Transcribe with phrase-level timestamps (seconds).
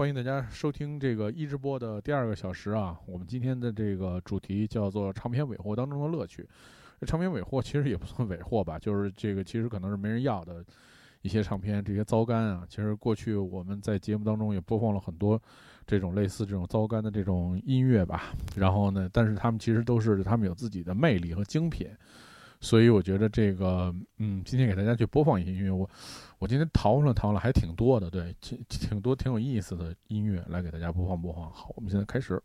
[0.00, 2.98] 欢迎大家收听这个一直播的第二个小时啊。
[3.04, 6.48] 我们今天的这个主题叫做唱片尾货当中的乐趣。
[7.06, 10.64] 唱片尾货其实也不算尾货吧，就是这个其实可能是没人要的
[11.20, 12.64] 一些唱片，这些糟干啊。
[12.66, 15.38] 其实过去我们在节目当中也播放了很多
[15.86, 18.32] 这种类似这种糟干的这种音乐吧。
[18.56, 21.86] 然后呢，但是他们其实都是他们有自己的魅力和精品。
[22.60, 25.88] 所以我觉得这个，嗯，今天给大家去播放一些音乐，我
[26.38, 31.50] 我今天淘了淘了，还挺多的，对，挺挺多挺有意思的音乐来给大家播放播放。
[31.50, 32.40] 好，我们现在开始。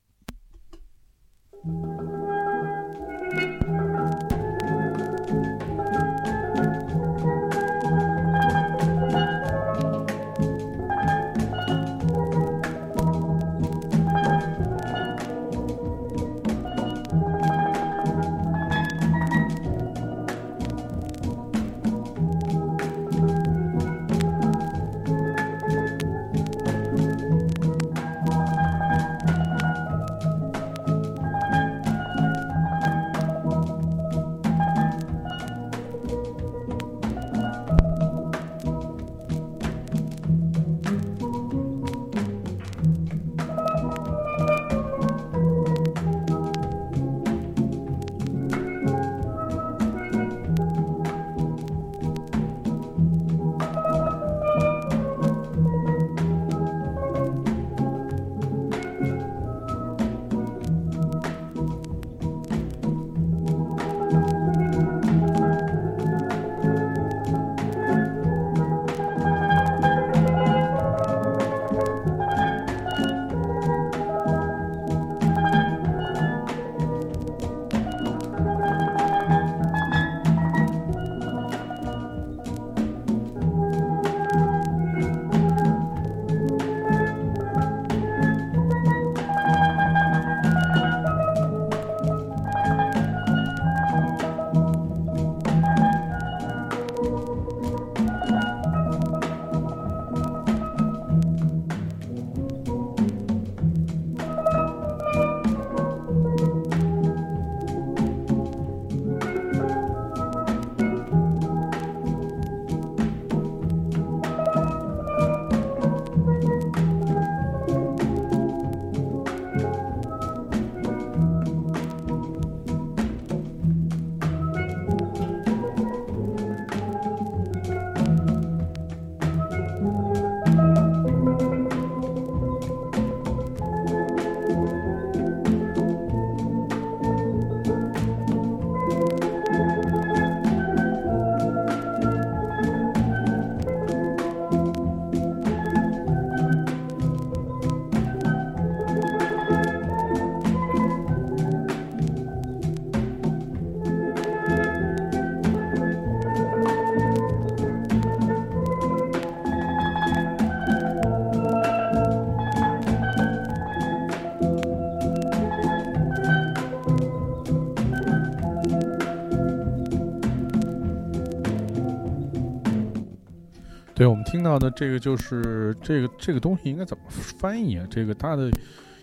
[174.46, 177.88] 到的这个就是这个这个东西应该怎么翻译啊？
[177.90, 178.52] 这个它的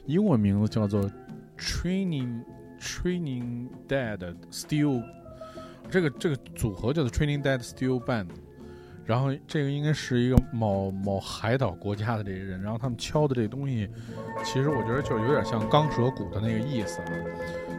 [0.06, 1.10] 英文名字叫做
[1.58, 2.42] Training
[2.80, 4.18] Training Dead
[4.50, 5.02] Steel，
[5.90, 8.28] 这个这个组合叫做 Training Dead Steel Band，
[9.04, 13.88] 然后这个应该是一个某某海岛国家的这些人，然后他们敲的这东西，
[14.44, 17.12] 其实我觉得就有点像钢舌鼓的那个意思啊。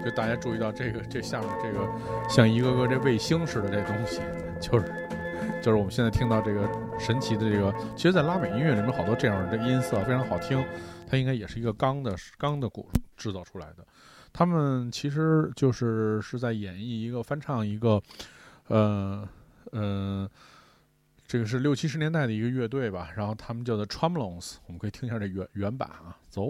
[0.04, 1.88] 就大家注意到这个这下面这个
[2.28, 4.20] 像一个个这卫星似的这东西，
[4.60, 4.86] 就是
[5.62, 6.83] 就是我们现在听到这个。
[7.00, 10.64] 神奇的这个，其实，在拉美音乐里面，好多这样的音色非常好听。
[11.08, 13.86] 它应该也是一个钢的钢的鼓制造出来的。
[14.32, 18.02] 他们其实就是是在演绎一个翻唱一个，
[18.68, 19.28] 呃
[19.72, 20.28] 呃，
[21.28, 23.10] 这个是六七十年代的一个乐队吧。
[23.16, 26.50] 然后他们叫做 Tromlones，我们可以听一下这原原版啊，走。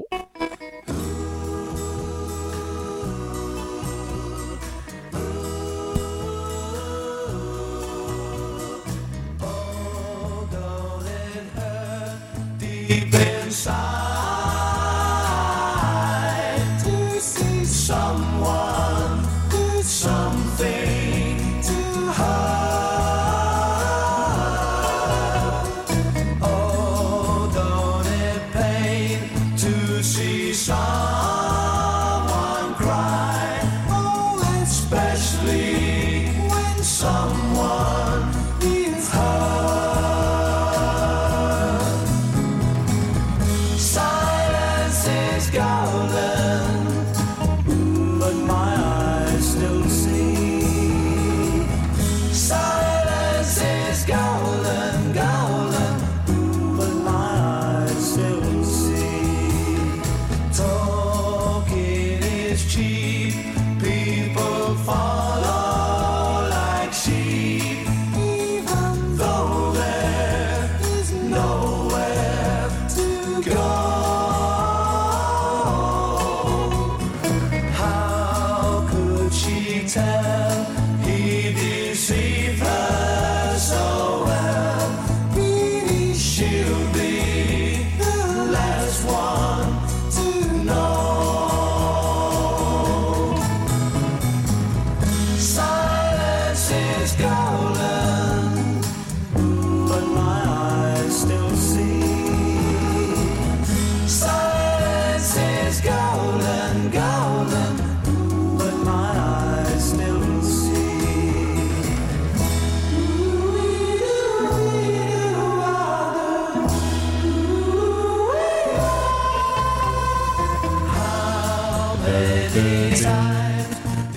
[12.94, 14.12] e pensar.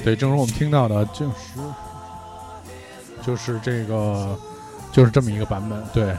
[0.06, 1.58] 对，正如我们听到的，就是
[3.20, 4.38] 就是这个，
[4.92, 5.82] 就是这么一个版本。
[5.92, 6.16] 对，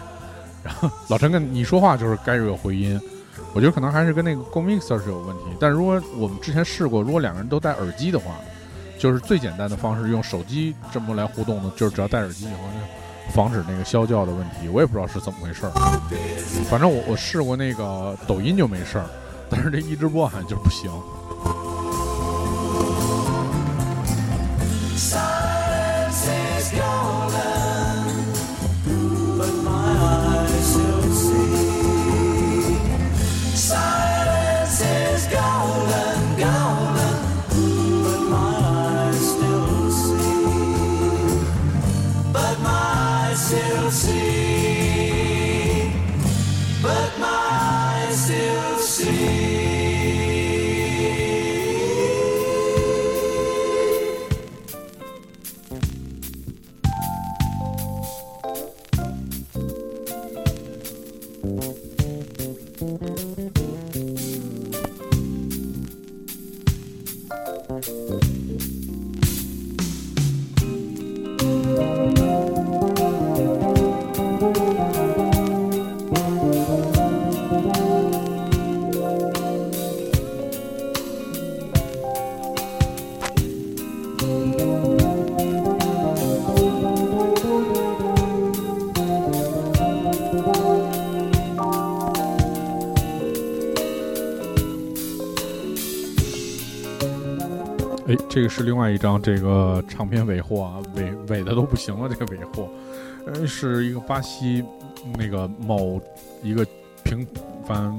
[0.61, 2.99] 然后老陈跟你说话就是该有回音，
[3.53, 5.43] 我觉得可能还是跟那个 Go Mixer 是有问题。
[5.57, 8.35] 但如果我们之前试过，如果两个人都戴耳机的话，
[8.99, 14.67] 就是最简单的方式，用手机这么来互动的，就是只要戴耳机以后，就防止那个消叫的问题。
[14.67, 15.71] 我也不知道是怎么回事儿，
[16.69, 19.05] 反正我我试过那个抖音就没事儿，
[19.49, 20.91] 但是这一直播好像就不行。
[43.89, 44.26] 这
[98.57, 102.09] 是另外一张这个唱片尾货啊，尾尾的都不行了。
[102.09, 102.67] 这个尾货，
[103.27, 104.65] 呃，是一个巴西
[105.15, 106.01] 那个某
[106.41, 106.65] 一个
[107.03, 107.23] 平
[107.67, 107.95] 凡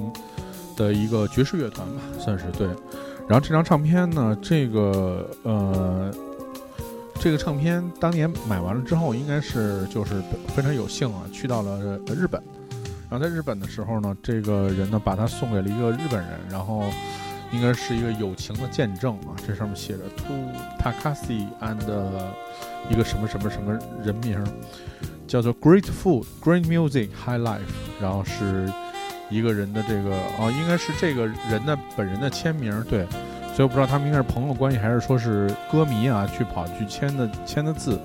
[0.77, 2.67] 的一个爵士乐团吧，算是对。
[3.29, 6.13] 然后这张唱片呢，这个呃，
[7.21, 12.43] 这个唱片当年买完了之后，应该是就是非常有幸啊，去到了日本。
[13.09, 16.83] 然后在日本的时候呢，这个人呢把它送给了一个日本人，然后。
[17.53, 19.33] 应该是一个友情的见证啊！
[19.47, 20.35] 这上面写着 “To
[20.83, 21.79] Takashi and
[22.91, 24.43] 一个什么什么什么人名，
[25.27, 27.61] 叫做 Great Food, Great Music, High Life。
[28.01, 28.71] 然后是
[29.31, 32.85] 一个人的这个啊，应该是这个人的本人的签名。
[32.89, 33.07] 对，
[33.55, 37.99] 所以我不知道他们应该是朋友关系，还是说是歌迷啊去跑去签的签的字。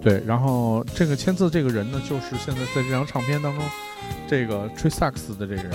[0.00, 3.64] 对，然后这个签字这个人呢，就是现在在这张唱片当中
[4.26, 5.70] 这个吹萨克斯的这个人，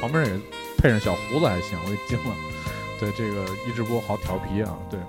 [0.00, 0.32] 旁边也
[0.80, 2.34] 配上小胡子还行，我也惊了。
[2.98, 5.00] 对这个一直播好调皮啊，对，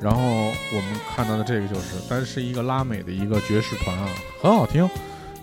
[0.00, 4.08] 然后我们看到的这个就是，但是一个拉美的一个爵士团啊，
[4.40, 4.88] 很好听，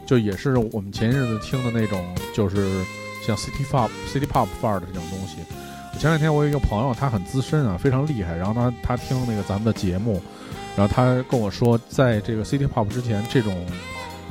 [0.03, 2.03] 就也是我们前日子听的那种，
[2.33, 2.83] 就是
[3.23, 5.37] 像 City Pop、City Pop 范儿的这种东西。
[5.99, 10.19] 前两天我有一个朋友，他很资深啊，非常厉害，然后他他听那个咱们的节目，
[10.75, 13.63] 然后他跟我说，在这个 City Pop 之前，这种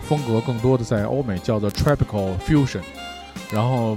[0.03, 2.83] 风格更多的在欧美叫做 Tropical Fusion，
[3.53, 3.97] 然后。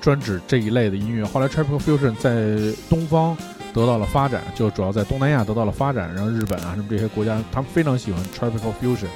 [0.00, 1.24] 专指这一类的音乐。
[1.24, 2.56] 后来，Tropical Fusion 在
[2.88, 3.36] 东方
[3.72, 6.12] 得到了发展，就主要在东南亚得到了发展。
[6.14, 9.08] 然后，日本啊什么这些国家，他们非常喜欢 Tropical Fusion，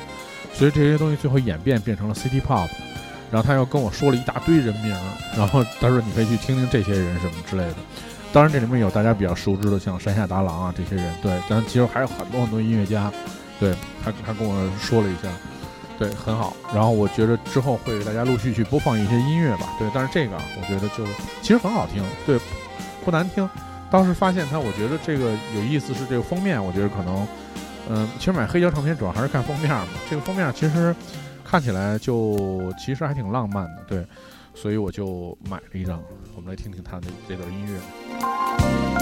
[0.53, 2.69] 所以这些东西最后演变变成了 City Pop。
[3.31, 4.95] 然后他又跟我说了一大堆人名，
[5.37, 7.75] 然后他说你可以去听听这些人什么之类的。
[8.33, 11.33] 当然，这里面有大家比较熟知的，像山下达郎啊这些人，对。
[11.49, 13.11] 但其实还有很多很多音乐家，
[13.59, 13.75] 对
[14.05, 15.29] 他他跟我说了一下。
[15.99, 16.57] 对，很好。
[16.75, 19.75] 然后我觉得之后会给大家陆续去播放一些音乐吧。
[19.79, 21.05] 对，但是这个我觉得就
[21.41, 22.39] 其实很好听，对，
[23.05, 23.49] 不难听。
[23.91, 27.27] 当时发现它，我觉得这个有意思是这个封面，我觉得可能，
[27.89, 29.87] 嗯，其实买黑胶唱片主要还是看封面嘛。
[30.11, 30.95] 这个封面其实
[31.45, 34.05] 看起来就其实还挺浪漫的，对，
[34.53, 36.03] 所以我就买了一张。
[36.35, 38.94] 我们来听听他的这段音乐。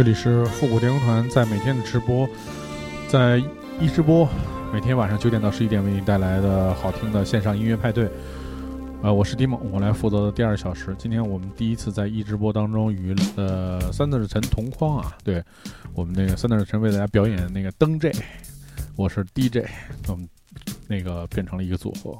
[0.00, 2.26] 这里是复古电工团在每天的直播，
[3.06, 3.36] 在
[3.78, 4.26] 一直播，
[4.72, 8.08] 每天晚上九点到十一点为你带来的好听的线上音乐派对。
[9.02, 10.96] 呃，我是迪梦，我来负责的第二小时。
[10.96, 15.44] 今天我们第一次在一直播当中与呃三德神同框啊，对
[15.92, 18.10] 我们那个三德神为大家表演那个灯 J，
[18.96, 19.68] 我是 DJ，
[20.08, 20.26] 我们
[20.88, 22.18] 那个变成了一个组合。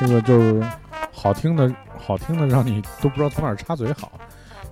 [0.00, 0.62] 这个就是
[1.12, 4.12] 好听的，好听的让你都不知道从哪儿插嘴好。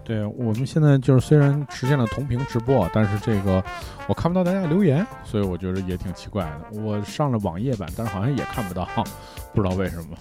[0.04, 3.62] 对我们现在就是虽然实现了同屏直播，但是这个
[4.08, 6.80] 我看不到大家留言，所以我觉得也挺奇怪的。
[6.80, 8.88] 我上了网页版，但是好像也看不到，
[9.54, 10.16] 不知道为什么。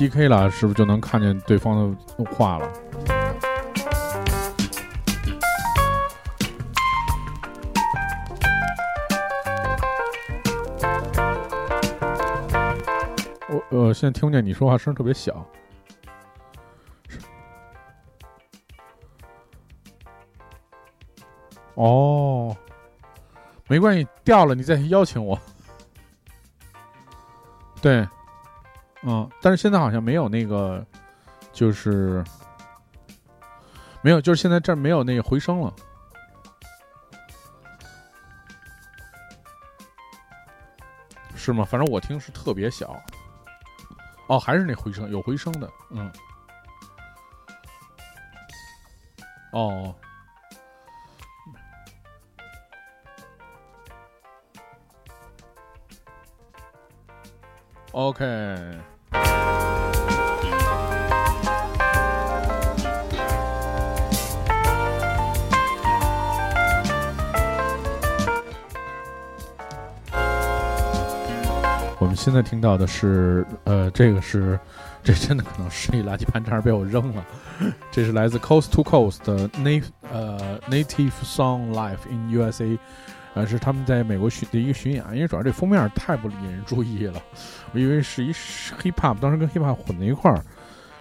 [0.00, 2.72] PK 了，是不是就能看见对方的话了？
[13.50, 15.46] 我呃，现在听不见你说话，声特别小。
[21.74, 22.56] 哦，
[23.68, 25.38] 没关系，掉了你再邀请我。
[27.82, 28.08] 对。
[29.02, 30.84] 嗯，但是现在好像没有那个，
[31.52, 32.22] 就是
[34.02, 35.72] 没有，就是现在这没有那个回声了，
[41.34, 41.64] 是吗？
[41.64, 42.94] 反正我听是特别小。
[44.26, 46.12] 哦，还是那回声，有回声的，嗯。
[49.52, 49.94] 哦。
[57.92, 58.16] OK。
[71.98, 74.58] 我们现在听到的是，呃，这个是，
[75.02, 77.24] 这真的可能是一垃圾盘，差点被我扔了。
[77.90, 82.78] 这是来自 Coast to Coast 的 Native 呃 Native Song Life in USA，
[83.34, 85.04] 呃，是他们在美国巡的一个巡演。
[85.12, 87.22] 因为主要这封面太不引人注意了，
[87.72, 90.42] 我以为是一 Hip Hop，当时跟 Hip Hop 混在一块儿，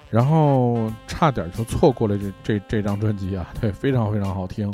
[0.10, 3.48] 然后差点就错过了这这这张专辑啊。
[3.60, 4.74] 对，非常非常好听。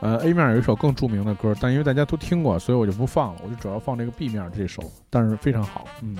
[0.00, 6.16] 呃，A 面有一首更著名的歌，但因为大家都听过，所以我就不放了，我就主要放这个 B 面这首，但是非常好，嗯。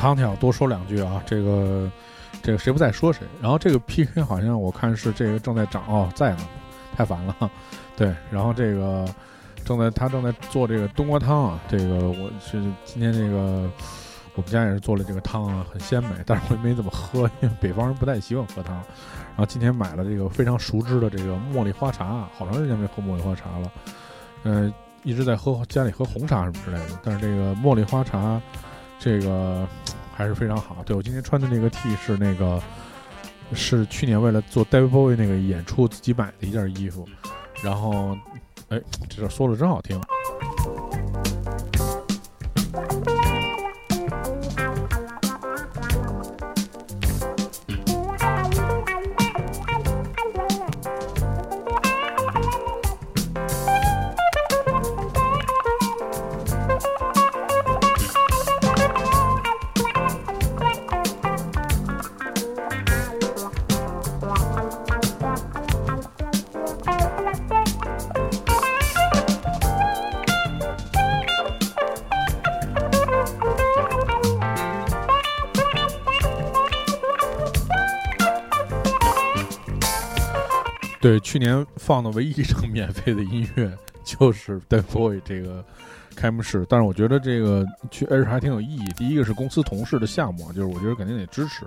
[0.00, 1.90] 汤要多说两句啊，这个
[2.42, 3.20] 这个谁不在说谁。
[3.40, 6.38] 然后这个 PK 好像我看是这个正在涨哦，在呢，
[6.96, 7.50] 太烦了。
[7.94, 9.06] 对，然后这个
[9.62, 13.70] 正在他正在做这个冬瓜汤啊，这个我是今天这个
[14.34, 18.74] 我们家也是做了这个汤啊，很鲜美，但是我也没怎么喝，因为北方人不太习惯喝汤。
[18.76, 23.70] 然后今天买了这个非常熟知的这个茉莉花茶，好长时间没喝茉莉花茶了，
[24.44, 24.72] 嗯，
[25.04, 28.40] 一直在喝家里喝红茶什么之类的，但是这个茉莉花茶。
[29.00, 29.66] 这个
[30.14, 30.82] 还是非常好。
[30.86, 32.62] 对我今天穿的那个 T 是那个，
[33.54, 37.08] 是去年为了做 David Bowie 那个演出自己买的一件衣服。
[37.64, 38.16] 然后，
[38.68, 40.00] 哎，这说的真好听。
[81.40, 85.64] 年放的唯一一场免费的音乐就是 da Boy 这个
[86.14, 88.86] 开幕式，但是我觉得这个去而且还挺有意义。
[88.96, 91.64] 第一个是公司同事的项目，就是我觉得肯定得支持，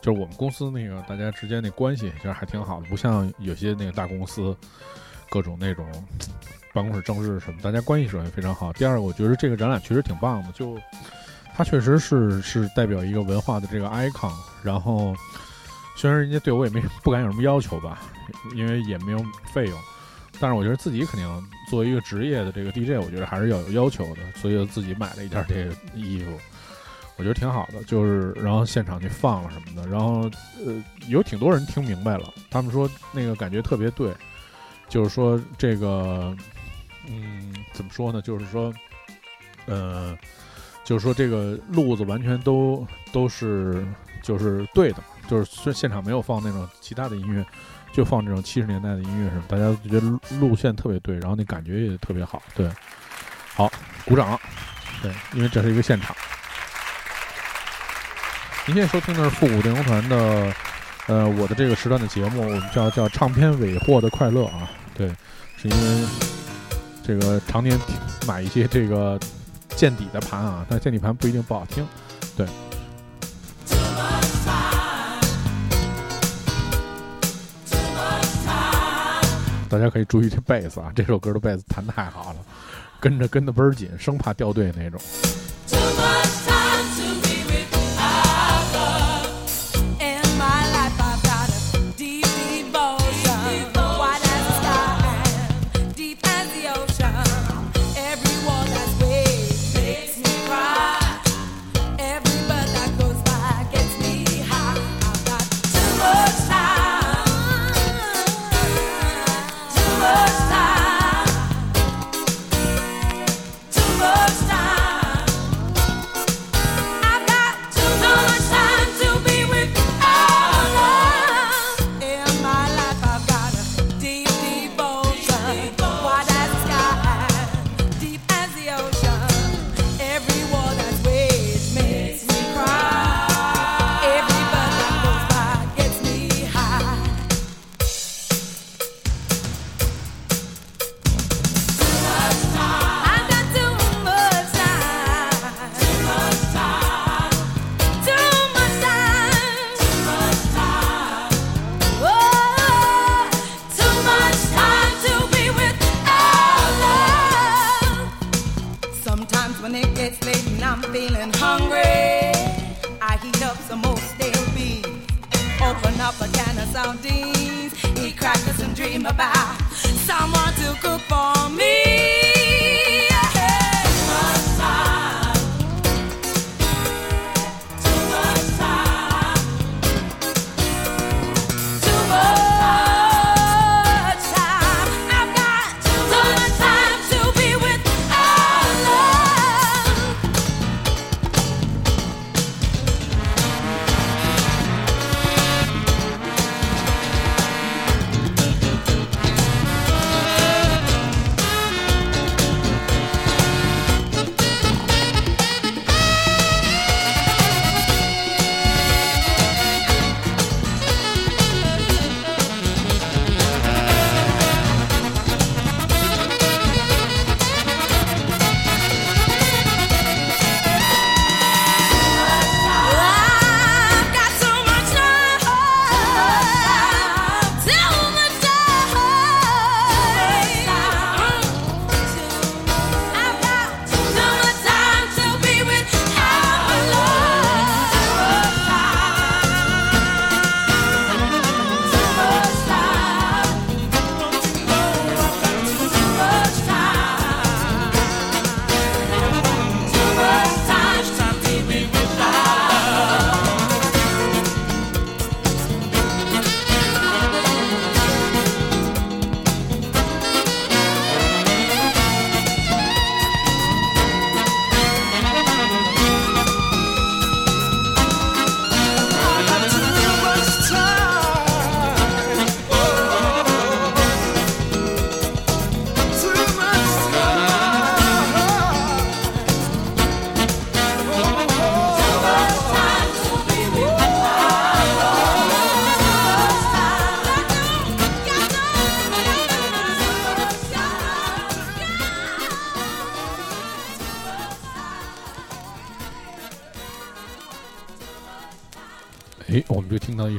[0.00, 4.56] 就是我们公司那个大家之间那关系其实还挺好的，不像有些那个大公司
[5.28, 5.86] 各种那种
[6.72, 8.72] 办公室政治什么，大家关系首先非常好。
[8.72, 10.78] 第二个，我觉得这个展览确实挺棒的，就
[11.54, 14.32] 它确实是是代表一个文化的这个 icon，
[14.62, 15.14] 然后。
[15.96, 17.98] 虽然人家对我也没不敢有什么要求吧，
[18.54, 19.80] 因为也没有费用，
[20.38, 26.38] 但是我觉得自己肯定作为一个职业的这个 DJ，我觉得还是要有要求的，所以自己买了一件这个衣服，
[27.16, 27.82] 我觉得挺好的。
[27.84, 30.30] 就是然后现场去放了什么的，然后
[30.64, 34.12] 呃有挺多人听明白了，他们说那个感觉特别对，
[34.88, 36.36] 就是说这个
[37.08, 38.20] 嗯怎么说呢？
[38.20, 38.72] 就是说
[39.64, 40.16] 呃
[40.84, 43.84] 就是说这个路子完全都都是
[44.22, 47.44] 就是对的嘛，就是现场没有放那种其他的音乐。
[47.92, 52.70] 就放这种七十年代的音乐什么，大家都觉得路线特别对，然后那感觉也特别好，对，
[53.54, 53.72] 好，
[54.04, 54.38] 鼓掌，
[55.00, 56.14] 对，因为这是一个现场。
[58.66, 60.52] 您现在收听的是复古电工团的，
[61.06, 65.08] 呃，我的这个时段的节目，我们叫叫唱片尾货的快乐啊，对，
[65.56, 66.08] 是因为
[67.02, 67.78] 这个常年
[68.26, 69.18] 买一些这个
[69.70, 71.88] 见底的盘啊，但见底盘不一定不好听，
[72.36, 72.46] 对。
[79.68, 82.38] 大家可以注意这贝斯啊，这首歌的贝斯弹太好了，
[83.00, 85.00] 跟着跟的倍儿紧，生怕掉队那种。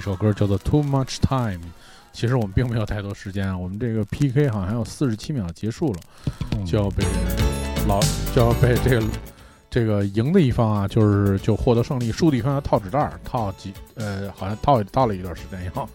[0.07, 1.57] 首歌叫做《Too Much Time》，
[2.13, 5.99] 其实我们并没有太多时间啊，我们这个 PK 好像还有四十七秒结束了，
[6.65, 7.03] 就要被
[7.85, 7.99] 老
[8.33, 9.05] 就要被这个
[9.69, 15.89] 这个赢的一方啊，就是就获得胜利，输的一方要套纸袋儿，套几呃，好像套套了一段时间要，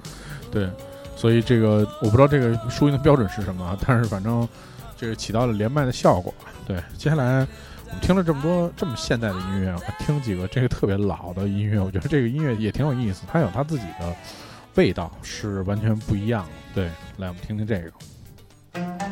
[0.51, 0.69] 对，
[1.17, 4.47] 所以这个我不知道这个输赢的标准是什么，但是反正
[4.95, 6.35] 这个起到了连麦的效果。
[6.67, 7.47] 对，接下来
[7.95, 14.15] 我听了这么多这么现代的音乐，听几个这个特别老的音乐，我觉得这个音乐也挺有意思，它有它自己的
[14.75, 16.51] 味道，是完全不一样的。
[16.75, 16.85] 对，
[17.19, 19.12] 来我们听听这个。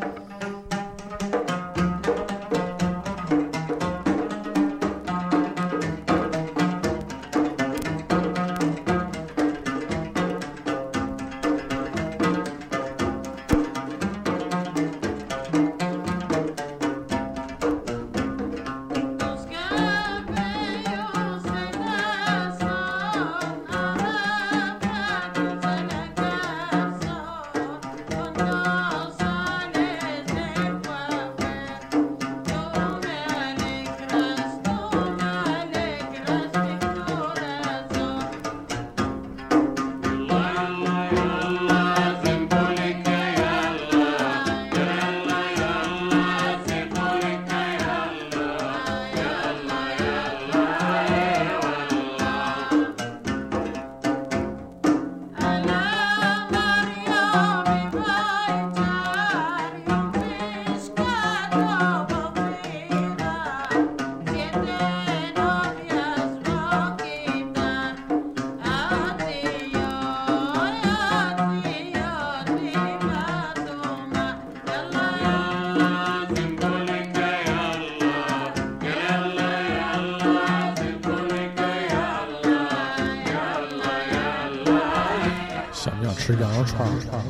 [87.00, 87.22] 串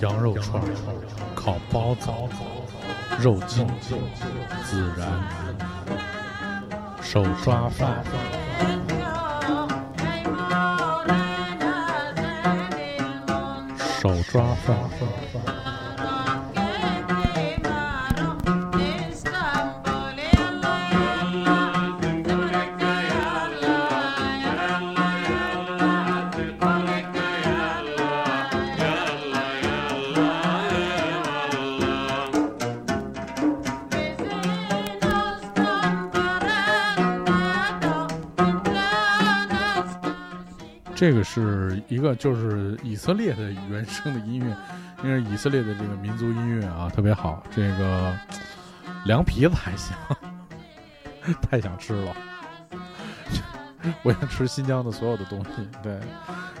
[0.00, 0.62] 羊肉串
[1.34, 2.10] 烤包子，
[3.18, 3.66] 肉筋，
[4.64, 5.08] 孜然，
[7.02, 8.04] 手抓饭，
[14.00, 14.76] 手抓饭。
[40.96, 44.56] 这个是一个就是以色列的原声的音乐，
[45.04, 47.42] 因为以色列的这个民族音乐啊特别好。
[47.54, 48.18] 这个
[49.04, 49.94] 凉皮子还行，
[51.42, 52.16] 太想吃了，
[54.02, 55.68] 我想吃新疆的所有的东西。
[55.82, 56.00] 对，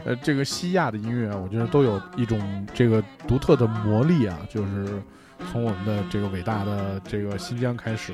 [0.04, 5.02] 呃，这个西亚的音乐，我觉得都有一种这个独特的魔力啊，就是
[5.50, 8.12] 从我们的这个伟大的这个新疆开始，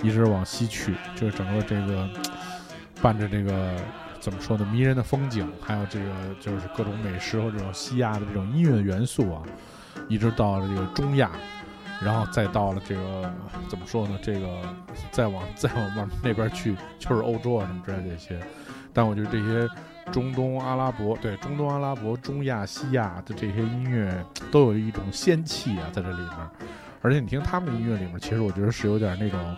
[0.00, 2.08] 一直往西去，就是整个这个
[3.02, 3.74] 伴着这个。
[4.20, 4.68] 怎么说呢？
[4.72, 6.06] 迷人的风景，还有这个
[6.40, 9.42] 就是各种美食和这种西亚的这种音乐元素啊，
[10.08, 11.30] 一直到了这个中亚，
[12.02, 13.32] 然后再到了这个
[13.68, 14.18] 怎么说呢？
[14.22, 14.60] 这个
[15.10, 18.40] 再往再往往那边去，就是欧洲啊什么之类这些。
[18.92, 19.68] 但我觉得这些
[20.10, 26.30] 中东阿拉伯，对中东阿拉伯、中亚、西亚的这些音乐，都有一种仙气啊在这里面。
[27.02, 29.56] 而且你听他们的音乐里面，其实我觉得是有点那种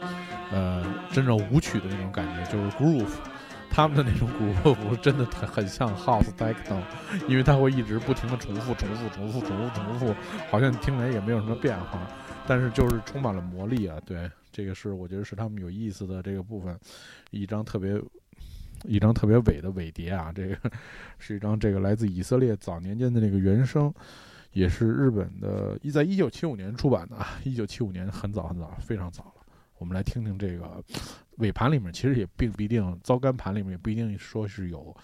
[0.51, 3.07] 呃真正舞曲的那种感觉，就是 groove。
[3.71, 6.83] 他们的那种鼓乐符真的很很像 house techno，
[7.29, 10.15] 因为它会一直不停的重复、重复、重复、重复、重复，
[10.51, 12.11] 好像听来也没有什么变化，
[12.47, 13.97] 但是就是充满了魔力啊！
[14.05, 16.77] 对，这个是我觉得是他们有意思的这个部分，
[17.31, 18.01] 一张特别
[18.85, 20.33] 一张特别伟的尾碟啊！
[20.35, 20.57] 这个
[21.19, 23.93] 是一张这个来自以色列早年间的那个原声，
[24.53, 29.33] 也是日本的，一在一九七五年出版的，一九七五年很早很早，非常早了。
[29.79, 30.83] 我们来听听这个
[31.39, 34.97] 尾盘里面，其实也并不一定，糟干盘里面也不一定说是有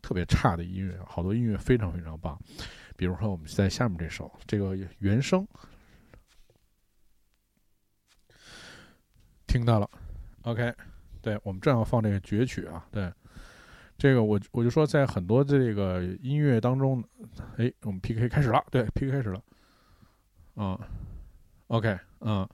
[0.00, 2.38] 特别差的音乐，好多音乐非常非常棒。
[2.96, 5.46] 比如说，我们在下面这首这个原声
[9.46, 9.90] 听到了
[10.42, 10.72] ，OK，
[11.20, 13.12] 对我们正要放这个绝曲啊，对，
[13.98, 17.04] 这个我我就说在很多这个音乐当中，
[17.58, 19.42] 哎，我们 PK 开始了，对，PK 开始了，
[20.56, 20.78] 嗯
[21.66, 22.48] ，OK，嗯。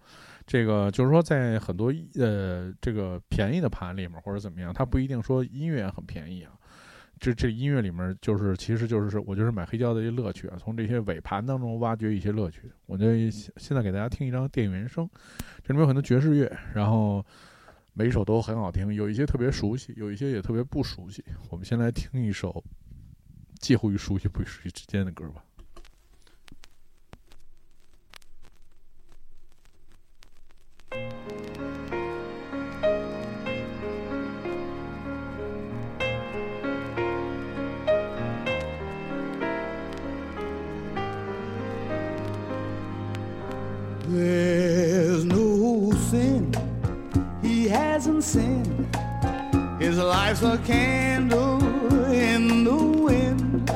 [0.48, 6.52] 这个就是说，在很多呃这个便宜的盘里面或者怎么样，它不一定说音乐很便宜啊。
[7.20, 12.62] 这这音乐里面就是其实就是我就是买黑胶的一些乐趣啊，从这些尾盘当中挖掘一些乐趣。
[12.86, 15.06] 我就现在给大家听一张电影原声，
[15.62, 17.22] 这里面有很多爵士乐，然后
[17.92, 21.22] 每一首都很好听，有一些特别熟悉，有一些也特别不熟悉。
[21.50, 22.64] 我们先来听一首
[23.58, 25.44] 介乎于熟悉不熟悉之间的歌吧。
[48.18, 51.62] His life's a candle
[52.10, 53.70] in the wind,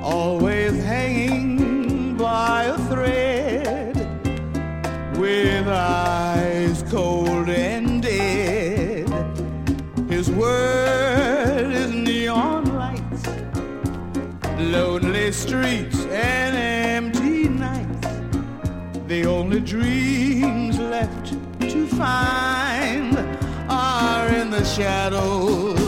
[0.00, 3.96] always hanging by a thread,
[5.18, 9.08] with eyes cold and dead.
[10.08, 13.26] His word is neon lights,
[14.56, 18.06] lonely streets, and empty nights.
[19.08, 22.51] The only dreams left to find
[24.74, 25.81] shadows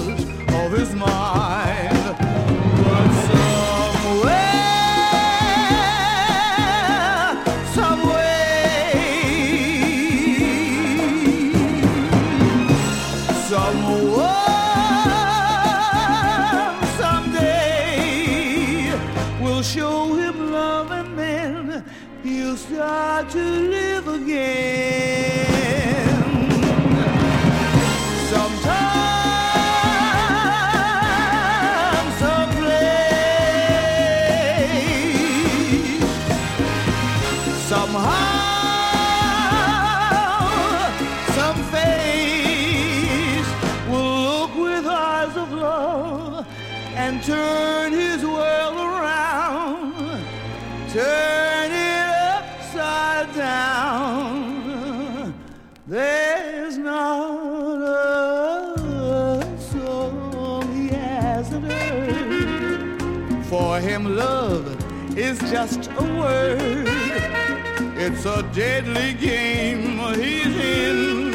[68.07, 71.33] It's a deadly game he's in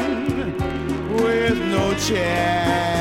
[1.16, 2.99] with no chance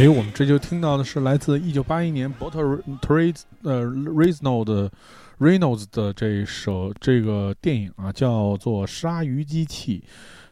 [0.00, 4.64] 哎，我们这就听到的是来自一九八一年 b o t e t r e s 呃 r e s n o
[4.64, 4.90] 的
[5.38, 9.98] Reynolds 的这首这个电影啊，叫做《鲨鱼机器》，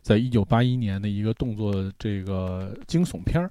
[0.02, 3.50] 在一九八一年的一个动作这个惊悚片儿。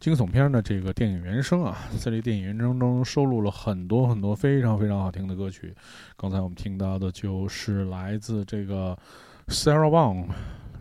[0.00, 5.72] 惊悚片的这个电影原声啊，在这电影原声中收录了很多很多非常非常好听的歌曲。
[6.16, 8.98] 刚才我们听到的就是来自这个
[9.46, 10.26] Sarah Vaughan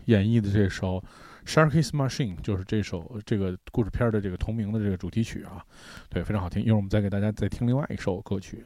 [0.06, 1.04] 演绎的这首。
[1.46, 5.62] Sharky's Machine 就是这首这个故事片的这个同名的这个主题曲啊，
[6.10, 6.62] 对，非常好听。
[6.62, 8.66] 一会儿我们再给大家再听另外一首歌曲。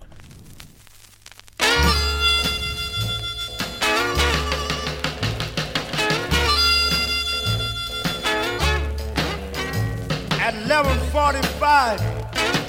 [10.40, 12.00] At 11:45,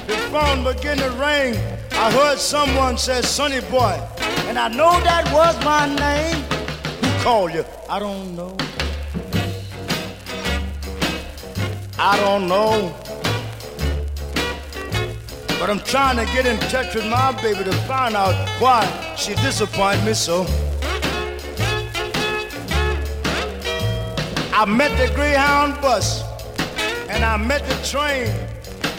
[0.07, 1.57] the phone began to ring.
[1.93, 3.99] I heard someone say, "Sonny boy,"
[4.49, 6.43] and I know that was my name.
[7.01, 7.65] Who called you?
[7.89, 8.57] I don't know.
[12.03, 12.97] I don't know.
[15.61, 19.35] But I'm trying to get in touch with my baby to find out why she
[19.35, 20.47] disappointed me so.
[24.55, 26.23] I met the Greyhound bus
[27.11, 28.33] and I met the train.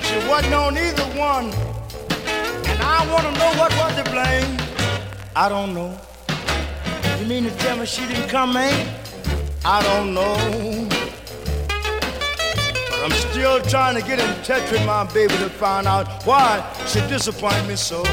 [0.04, 1.46] She wasn't on either one.
[2.70, 4.60] And I want to know what was to blame.
[5.36, 6.00] I don't know.
[7.20, 8.96] You mean to tell me she didn't come, man?
[9.66, 11.01] I don't know.
[13.04, 17.00] I'm still trying to get in touch with my baby to find out why she
[17.08, 18.04] disappointed me so.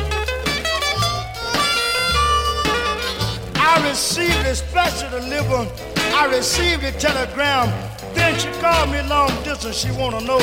[3.55, 5.69] I received a special delivery.
[6.15, 7.69] I received a telegram.
[8.15, 9.77] Then she called me long distance.
[9.77, 10.39] She wanna know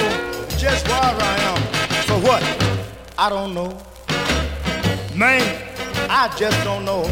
[0.60, 1.62] just where I am.
[2.04, 2.44] For what?
[3.18, 3.76] I don't know.
[5.16, 5.42] Man,
[6.08, 7.04] I just don't know.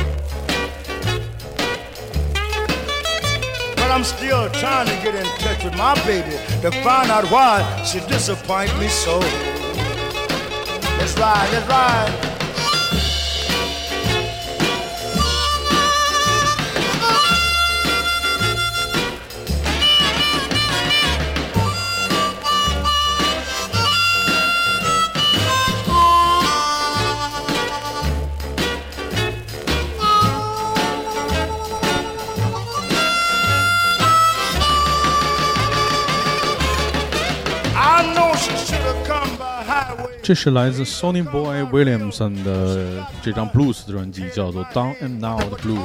[3.84, 7.84] But I'm still trying to get in touch with my baby to find out why
[7.84, 9.20] she disappointed me so.
[10.98, 12.33] Let's ride, let's ride.
[40.24, 45.78] 这是来自 Sony Boy Williamson 的这张 blues 的专辑，叫做《Down and Out Blues》。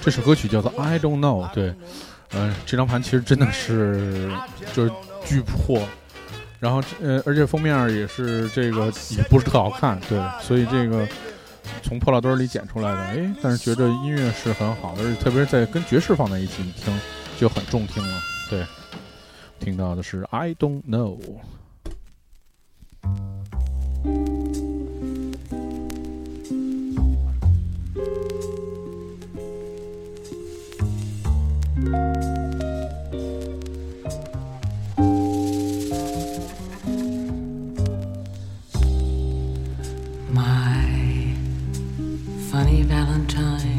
[0.00, 1.46] 这首歌曲叫做《I Don't Know》。
[1.52, 1.74] 对，
[2.32, 4.32] 嗯、这张盘其实真的是
[4.72, 4.90] 就是
[5.26, 5.86] 巨破，
[6.58, 11.06] 然后呃，而且封面也是这个也不是特好看，对，所以这个
[11.82, 16.98] 从破烂堆里捡出来的，哎，但是觉得音乐是很好的，而且特别是在跟爵士放在一起，你听
[17.38, 18.20] 就很中听了。
[18.48, 18.64] 对，
[19.60, 21.18] 听到的是《I Don't Know》。
[40.28, 41.34] My
[42.50, 43.75] funny Valentine,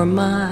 [0.00, 0.49] For my.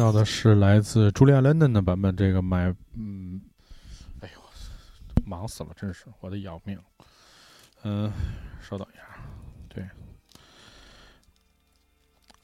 [0.00, 3.38] 到的是来自茱莉亚·兰登的版本，这个买，嗯，
[4.20, 4.40] 哎呦，
[5.26, 6.80] 忙死了，真是我的要命。
[7.82, 8.10] 嗯、
[8.62, 9.02] 稍等一下，
[9.68, 9.86] 对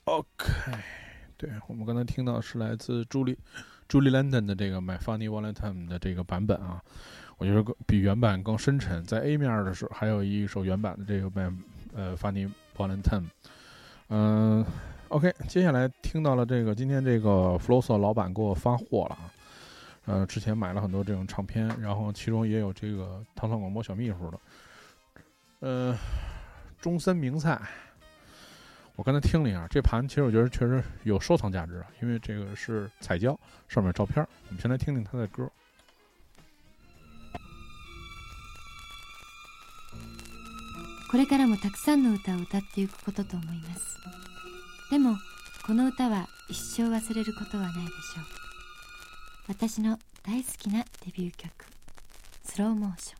[0.04, 0.52] ，OK，
[1.38, 3.38] 对我们刚才听到是来自朱莉
[3.88, 6.82] 朱莉·兰登的这个《My Funny Valentine》的这个版本啊，
[7.38, 9.02] 我觉得比原版更深沉。
[9.02, 11.56] 在 A 面的时候，还有一首原版的这个《My
[11.94, 13.00] 呃 Funny Valentine》，
[14.08, 14.62] 嗯、
[15.09, 19.31] OK，接下来听到了这个，今天这个 Floso 老板给我发货了啊。
[20.05, 24.39] 呃，之前买了很多这种唱片，然后其中也有这个糖蒜广播小秘书的，
[25.59, 25.97] 呃，
[26.79, 27.61] 中森名菜。
[28.95, 34.27] 我刚才听了一下，这盘其实我觉得确实有收藏价值啊，因为这个是彩胶，上面有照片儿。
[34.47, 35.49] 我们先来听听他的歌。
[41.11, 43.97] これからもたくさんの歌を歌っていくことと思います
[44.90, 45.16] でも
[45.66, 48.24] この歌は一生忘れることはないでしょう。
[49.48, 51.52] 私の大好きなデビュー曲
[52.44, 53.16] 「スローモーショ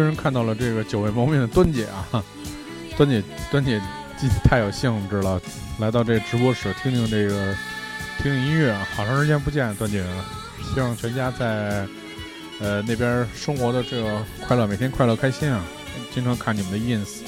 [0.00, 2.24] 然看到了这个久未谋面的端姐啊！
[2.96, 3.80] 端 姐，端姐
[4.16, 5.40] 今太有兴致了，
[5.78, 7.54] 来到这个直播室听听这个
[8.22, 8.86] 听听音乐啊！
[8.94, 10.04] 好长时间不见，端姐，
[10.72, 11.86] 希望全家在
[12.60, 15.64] 呃那边生活的这个快乐，每天快乐开心啊！
[16.12, 17.20] 经常看你们的 ins，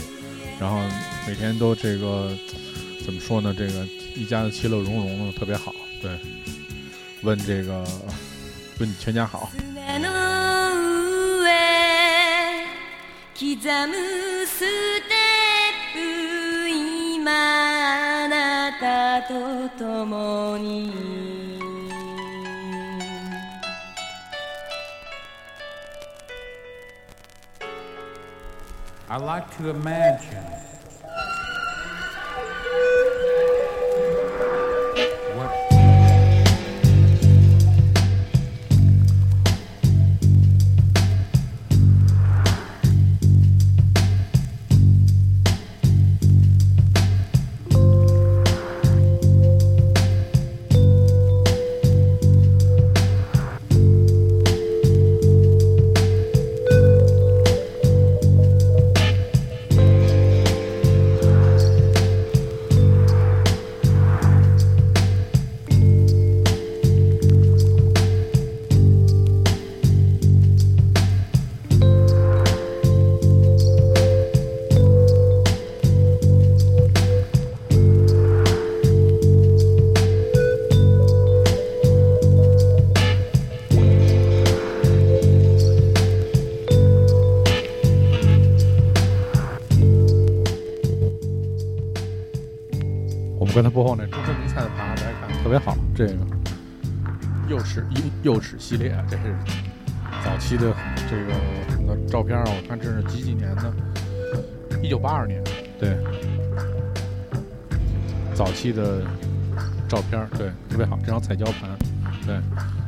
[0.59, 0.81] 然后
[1.27, 2.35] 每天都这个
[3.05, 3.55] 怎么说呢？
[3.57, 5.75] 这个一家子其乐融融的，特别好。
[6.01, 6.19] 对，
[7.23, 7.85] 问这个
[8.79, 9.51] 问你全家好。
[13.36, 20.94] 刻むステップ今あなたと共に
[29.10, 30.53] I like to imagine
[96.06, 96.20] 这个
[97.48, 97.86] 幼齿
[98.24, 99.34] 幼幼齿系列，这是
[100.24, 100.74] 早期的
[101.10, 101.34] 这个
[101.70, 103.74] 很多照片啊，我看这是几几年的，
[104.82, 105.42] 一九八二年，
[105.80, 105.98] 对，
[108.34, 109.02] 早期的
[109.88, 111.70] 照片，对，特别好，这张彩胶盘，
[112.26, 112.38] 对，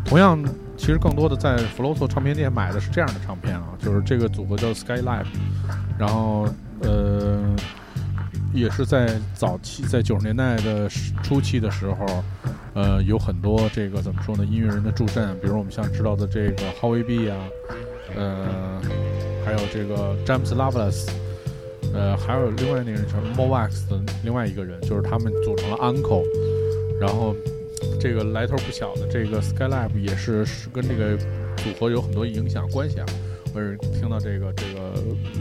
[0.03, 0.38] 同样，
[0.76, 5.28] 其实更多的在 Floso 唱片店买的是这样的唱片啊，就是这个组合叫 Sky Live，
[5.97, 6.49] 然后
[6.82, 7.55] 呃。
[8.53, 10.88] 也是在早期，在九十年代的
[11.22, 12.24] 初期的时候，
[12.76, 17.38] 呃，有很多这个怎么说呢，音乐人的助阵，比如我们像知道的这个 Howie B 啊，
[18.15, 18.82] 呃，
[19.45, 21.09] 还有这个 James Loveless，
[21.93, 26.26] 呃，还有另外那个人叫 Movax 的另外一个人，就是他们组成了 Uncle，
[26.99, 27.34] 然后
[27.97, 31.17] 这个来头不小的这个 Skylab 也是跟这个
[31.55, 33.05] 组合有很多影响关系啊。
[33.53, 34.91] 我是听到这个这个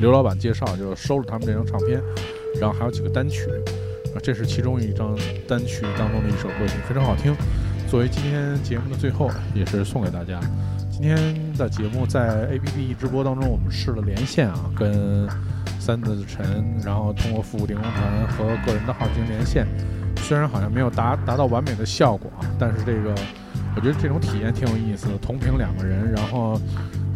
[0.00, 2.00] 刘老板介绍，就是收了他们这张唱片。
[2.60, 3.50] 然后还有几个单曲，
[4.22, 5.16] 这是其中一张
[5.48, 7.34] 单曲当中的一首歌曲，非常好听。
[7.88, 10.40] 作为今天节目的最后，也是送给大家。
[10.90, 11.16] 今天
[11.56, 15.28] 的节目在 APP 直播当中，我们试了连线啊，跟
[15.78, 19.66] 三子晨，然后通过复古电工团和个人的号进行连线。
[20.18, 23.14] 虽然好像没有达达到完美的效果啊，但是这个
[23.76, 25.18] 我觉得这种体验挺有意思的。
[25.18, 26.60] 同屏两个人，然后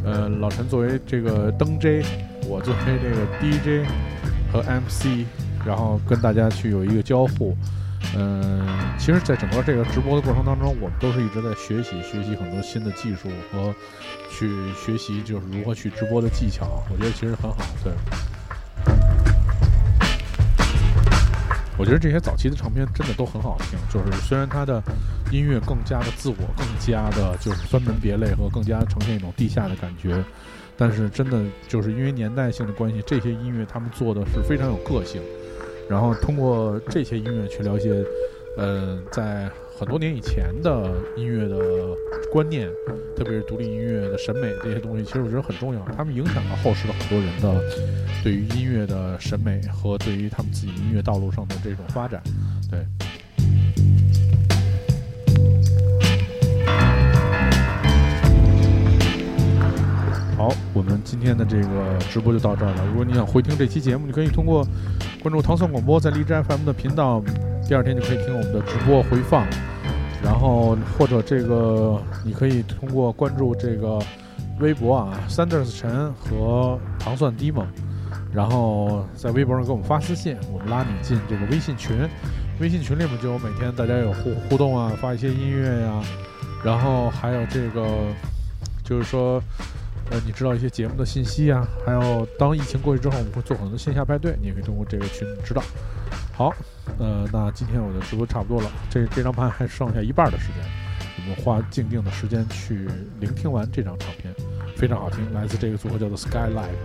[0.05, 2.05] 呃，老陈作为这个灯 J，
[2.47, 3.89] 我作为这个 DJ。
[4.51, 5.27] 和 MC，
[5.65, 7.57] 然后跟大家去有一个交互，
[8.17, 8.67] 嗯，
[8.99, 13.75] 其实，在整个这个直播的过程当中，我们都是一直在学习，学习很多新的技术和
[14.31, 16.83] 去学习就是如何去直播的技巧。
[16.91, 17.93] 我觉得其实很好，对。
[21.77, 24.83] 我觉得这些早期的唱片真的都很好听，就是虽然它的
[25.31, 30.21] 音乐更加的自我，更加的就是分门别类和更加呈现一种地下的感觉，
[30.77, 35.23] 但是真的就是因为年代性的关系，这些音乐他们做的是非常有个性。
[35.89, 38.05] 然后通过这些音乐去了解，
[38.57, 41.57] 呃，在很多年以前的音乐的
[42.33, 42.69] 观念，
[43.17, 45.81] 特别是独立音乐的审美这些东西，其实我觉得很重要。
[45.97, 47.63] 他们影响了后世的很多人的
[48.23, 52.23] 对于音乐的审美和对于他们自己音乐道路上的这种发展。
[52.71, 52.85] 对。
[60.39, 62.87] 好，我们今天的这个直播就到这儿了。
[62.87, 64.65] 如果你想回听这期节目，你可以通过
[65.21, 67.21] 关注糖蒜广播，在荔枝 FM 的频道，
[67.67, 69.45] 第二天就可以听我们的直播回放。
[70.23, 73.99] 然后或者这个，你可以通过关注这个
[74.61, 77.65] 微博啊，Sanders 陈和糖蒜 Dimo，
[78.33, 82.09] 然后在微博上给我们发私信，我们拉你进这个微信群。
[82.61, 86.01] 微信群里面就有每天大家有互互动啊，发一些音乐呀、
[86.65, 87.85] 然后还有这个
[88.85, 89.43] 就是说。
[90.11, 95.63] 呃，你知道一些节目的信息啊，还有当疫情过去之后，我们会做很多线下派对，你也可以通过这个群知道。
[96.33, 96.55] 好，
[96.99, 100.57] 呃，那今天我的直播差不多了，这这张盘还剩下一半的时间，
[101.19, 102.89] 我们花静静的时间去
[103.21, 104.35] 聆听完这张唱片，
[104.77, 106.79] 非常好听，来自这个组合叫做 Sky Live。